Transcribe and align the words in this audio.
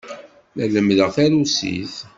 La 0.57 0.65
lemmdeɣ 0.71 1.09
tarusit. 1.15 1.93